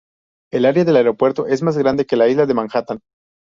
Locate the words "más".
1.61-1.77